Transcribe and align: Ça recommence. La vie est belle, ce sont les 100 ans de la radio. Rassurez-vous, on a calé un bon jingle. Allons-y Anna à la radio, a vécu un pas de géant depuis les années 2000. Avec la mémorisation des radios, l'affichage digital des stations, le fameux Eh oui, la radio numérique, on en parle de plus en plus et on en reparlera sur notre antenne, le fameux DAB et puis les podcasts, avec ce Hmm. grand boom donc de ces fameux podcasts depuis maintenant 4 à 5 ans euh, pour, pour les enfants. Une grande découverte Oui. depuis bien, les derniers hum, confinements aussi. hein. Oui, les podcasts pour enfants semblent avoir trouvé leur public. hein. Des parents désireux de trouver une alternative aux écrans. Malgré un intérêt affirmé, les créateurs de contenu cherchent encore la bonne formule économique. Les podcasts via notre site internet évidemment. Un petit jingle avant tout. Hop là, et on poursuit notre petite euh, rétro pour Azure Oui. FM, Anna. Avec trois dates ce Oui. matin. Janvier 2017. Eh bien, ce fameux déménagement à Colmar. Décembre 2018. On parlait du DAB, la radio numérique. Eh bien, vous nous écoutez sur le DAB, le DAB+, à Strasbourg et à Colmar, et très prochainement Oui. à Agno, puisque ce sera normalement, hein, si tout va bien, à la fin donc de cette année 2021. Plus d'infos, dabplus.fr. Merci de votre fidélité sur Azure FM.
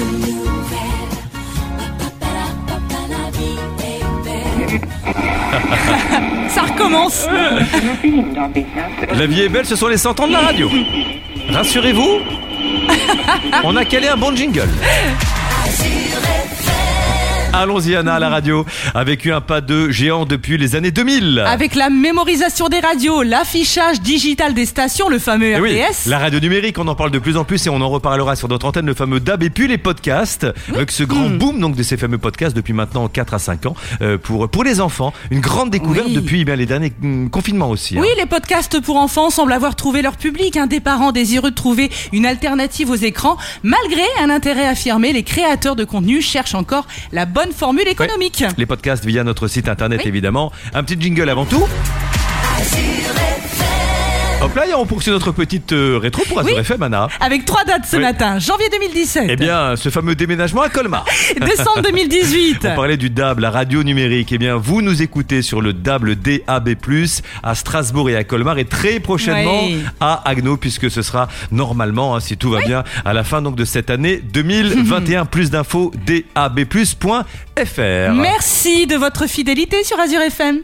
Ça 6.48 6.62
recommence. 6.62 7.26
La 9.14 9.26
vie 9.26 9.42
est 9.42 9.48
belle, 9.48 9.66
ce 9.66 9.76
sont 9.76 9.86
les 9.88 9.96
100 9.96 10.18
ans 10.20 10.26
de 10.26 10.32
la 10.32 10.40
radio. 10.40 10.68
Rassurez-vous, 11.50 12.18
on 13.64 13.76
a 13.76 13.84
calé 13.84 14.08
un 14.08 14.16
bon 14.16 14.34
jingle. 14.34 14.68
Allons-y 17.52 17.96
Anna 17.96 18.14
à 18.14 18.18
la 18.20 18.28
radio, 18.28 18.64
a 18.94 19.02
vécu 19.02 19.32
un 19.32 19.40
pas 19.40 19.60
de 19.60 19.90
géant 19.90 20.24
depuis 20.24 20.56
les 20.56 20.76
années 20.76 20.92
2000. 20.92 21.42
Avec 21.44 21.74
la 21.74 21.90
mémorisation 21.90 22.68
des 22.68 22.78
radios, 22.78 23.22
l'affichage 23.24 24.00
digital 24.00 24.54
des 24.54 24.64
stations, 24.66 25.08
le 25.08 25.18
fameux 25.18 25.54
Eh 25.56 25.60
oui, 25.60 25.80
la 26.06 26.18
radio 26.20 26.38
numérique, 26.38 26.78
on 26.78 26.86
en 26.86 26.94
parle 26.94 27.10
de 27.10 27.18
plus 27.18 27.36
en 27.36 27.42
plus 27.44 27.66
et 27.66 27.70
on 27.70 27.80
en 27.80 27.88
reparlera 27.88 28.36
sur 28.36 28.46
notre 28.48 28.66
antenne, 28.66 28.86
le 28.86 28.94
fameux 28.94 29.18
DAB 29.18 29.42
et 29.42 29.50
puis 29.50 29.66
les 29.66 29.78
podcasts, 29.78 30.46
avec 30.74 30.92
ce 30.92 31.02
Hmm. 31.02 31.06
grand 31.06 31.30
boom 31.30 31.58
donc 31.60 31.74
de 31.74 31.82
ces 31.82 31.96
fameux 31.96 32.18
podcasts 32.18 32.54
depuis 32.54 32.72
maintenant 32.72 33.08
4 33.08 33.34
à 33.34 33.38
5 33.40 33.66
ans 33.66 33.74
euh, 34.00 34.16
pour, 34.16 34.48
pour 34.48 34.62
les 34.62 34.80
enfants. 34.80 35.12
Une 35.32 35.40
grande 35.40 35.70
découverte 35.70 36.06
Oui. 36.06 36.14
depuis 36.14 36.44
bien, 36.44 36.54
les 36.54 36.66
derniers 36.66 36.92
hum, 37.02 37.30
confinements 37.30 37.70
aussi. 37.70 37.98
hein. 37.98 38.02
Oui, 38.02 38.08
les 38.16 38.26
podcasts 38.26 38.80
pour 38.80 38.96
enfants 38.96 39.28
semblent 39.30 39.52
avoir 39.52 39.74
trouvé 39.74 40.02
leur 40.02 40.16
public. 40.16 40.56
hein. 40.56 40.68
Des 40.68 40.78
parents 40.80 41.10
désireux 41.10 41.50
de 41.50 41.56
trouver 41.56 41.90
une 42.12 42.26
alternative 42.26 42.90
aux 42.90 42.94
écrans. 42.94 43.36
Malgré 43.64 44.02
un 44.22 44.30
intérêt 44.30 44.66
affirmé, 44.68 45.12
les 45.12 45.24
créateurs 45.24 45.74
de 45.74 45.84
contenu 45.84 46.22
cherchent 46.22 46.54
encore 46.54 46.86
la 47.10 47.26
bonne 47.26 47.39
formule 47.48 47.88
économique. 47.88 48.44
Les 48.56 48.66
podcasts 48.66 49.04
via 49.04 49.24
notre 49.24 49.48
site 49.48 49.68
internet 49.68 50.04
évidemment. 50.04 50.52
Un 50.74 50.82
petit 50.84 51.00
jingle 51.00 51.28
avant 51.28 51.46
tout. 51.46 51.66
Hop 54.42 54.54
là, 54.54 54.66
et 54.66 54.72
on 54.72 54.86
poursuit 54.86 55.10
notre 55.10 55.32
petite 55.32 55.72
euh, 55.74 55.98
rétro 55.98 56.22
pour 56.26 56.38
Azure 56.40 56.54
Oui. 56.54 56.60
FM, 56.60 56.82
Anna. 56.82 57.08
Avec 57.20 57.44
trois 57.44 57.62
dates 57.64 57.84
ce 57.84 57.96
Oui. 57.96 58.02
matin. 58.02 58.38
Janvier 58.38 58.70
2017. 58.72 59.24
Eh 59.28 59.36
bien, 59.36 59.76
ce 59.76 59.90
fameux 59.90 60.14
déménagement 60.14 60.62
à 60.62 60.70
Colmar. 60.70 61.04
Décembre 61.42 61.82
2018. 61.82 62.66
On 62.72 62.74
parlait 62.74 62.96
du 62.96 63.10
DAB, 63.10 63.40
la 63.40 63.50
radio 63.50 63.82
numérique. 63.82 64.32
Eh 64.32 64.38
bien, 64.38 64.56
vous 64.56 64.80
nous 64.80 65.02
écoutez 65.02 65.42
sur 65.42 65.60
le 65.60 65.74
DAB, 65.74 66.04
le 66.04 66.16
DAB+, 66.16 66.74
à 67.42 67.54
Strasbourg 67.54 68.08
et 68.08 68.16
à 68.16 68.24
Colmar, 68.24 68.56
et 68.56 68.64
très 68.64 68.98
prochainement 68.98 69.64
Oui. 69.64 69.84
à 70.00 70.22
Agno, 70.26 70.56
puisque 70.56 70.90
ce 70.90 71.02
sera 71.02 71.28
normalement, 71.52 72.16
hein, 72.16 72.20
si 72.20 72.38
tout 72.38 72.48
va 72.50 72.62
bien, 72.62 72.82
à 73.04 73.12
la 73.12 73.24
fin 73.24 73.42
donc 73.42 73.56
de 73.56 73.66
cette 73.66 73.90
année 73.90 74.22
2021. 74.32 75.24
Plus 75.30 75.50
d'infos, 75.50 75.92
dabplus.fr. 76.34 78.14
Merci 78.14 78.86
de 78.86 78.96
votre 78.96 79.26
fidélité 79.28 79.84
sur 79.84 80.00
Azure 80.00 80.22
FM. 80.22 80.58